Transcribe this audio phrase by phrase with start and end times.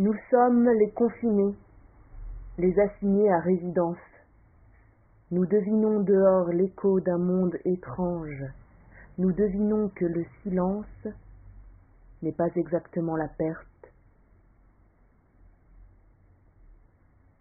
[0.00, 1.54] Nous sommes les confinés,
[2.56, 3.98] les assignés à résidence.
[5.30, 8.42] Nous devinons dehors l'écho d'un monde étrange.
[9.18, 11.06] Nous devinons que le silence
[12.22, 13.92] n'est pas exactement la perte.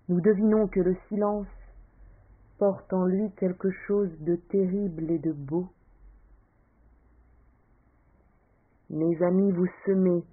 [0.10, 1.48] Nous devinons que le silence
[2.58, 5.70] porte en lui quelque chose de terrible et de beau.
[8.90, 10.26] Mes amis, vous semez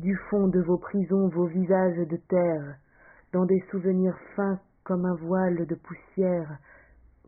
[0.00, 2.76] du fond de vos prisons vos visages de terre,
[3.32, 6.58] dans des souvenirs fins comme un voile de poussière,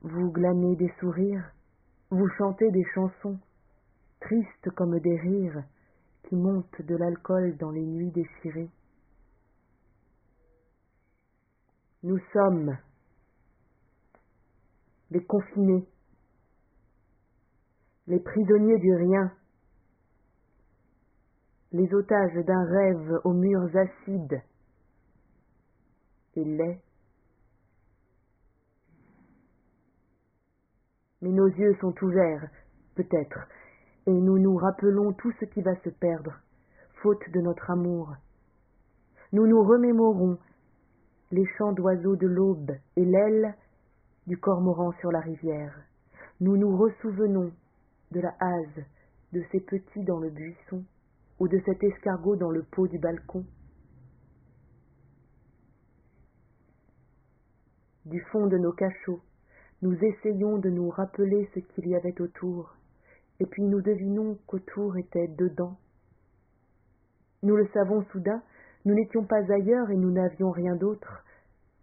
[0.00, 1.52] vous glanez des sourires,
[2.10, 3.38] vous chantez des chansons,
[4.20, 5.62] tristes comme des rires,
[6.24, 8.70] qui montent de l'alcool dans les nuits déchirées.
[12.02, 12.76] Nous sommes
[15.10, 15.86] les confinés,
[18.06, 19.30] les prisonniers du rien,
[21.72, 24.42] les otages d'un rêve aux murs acides
[26.36, 26.80] et laids.
[31.22, 32.48] Mais nos yeux sont ouverts,
[32.94, 33.48] peut-être,
[34.06, 36.32] et nous nous rappelons tout ce qui va se perdre,
[37.02, 38.16] faute de notre amour.
[39.32, 40.38] Nous nous remémorons
[41.30, 43.54] les chants d'oiseaux de l'aube et l'aile
[44.26, 45.74] du cormoran sur la rivière.
[46.40, 47.50] Nous nous ressouvenons
[48.10, 48.84] de la hase
[49.32, 50.84] de ces petits dans le buisson
[51.38, 53.44] ou de cet escargot dans le pot du balcon.
[58.04, 59.22] Du fond de nos cachots,
[59.82, 62.74] nous essayons de nous rappeler ce qu'il y avait autour,
[63.40, 65.76] et puis nous devinons qu'autour était dedans.
[67.42, 68.42] Nous le savons soudain,
[68.84, 71.24] nous n'étions pas ailleurs et nous n'avions rien d'autre,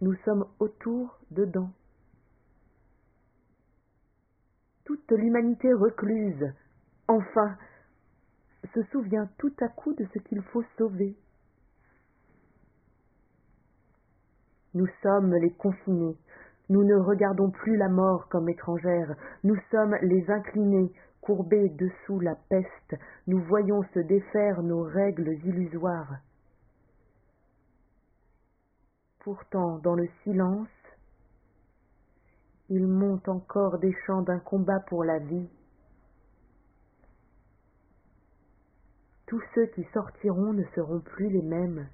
[0.02, 1.72] nous sommes autour dedans.
[4.86, 6.54] Toute l'humanité recluse,
[7.08, 7.58] enfin,
[8.74, 11.16] se souvient tout à coup de ce qu'il faut sauver.
[14.74, 16.18] Nous sommes les confinés,
[16.70, 20.92] nous ne regardons plus la mort comme étrangère, nous sommes les inclinés,
[21.22, 22.96] courbés dessous la peste,
[23.28, 26.18] nous voyons se défaire nos règles illusoires.
[29.20, 30.68] Pourtant, dans le silence,
[32.70, 35.50] il monte encore des chants d'un combat pour la vie.
[39.30, 41.88] Tous ceux qui sortiront ne seront plus les mêmes.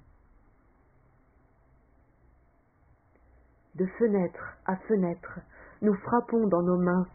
[3.74, 5.40] De fenêtre à fenêtre,
[5.82, 7.06] nous frappons dans nos mains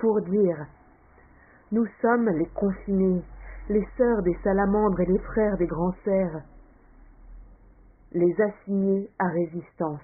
[0.00, 0.66] pour dire
[1.70, 3.22] Nous sommes les confinés,
[3.68, 6.42] les sœurs des salamandres et les frères des grands cerfs,
[8.10, 10.00] les assignés à résistance.